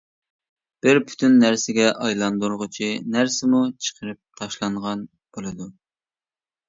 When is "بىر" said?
0.85-0.99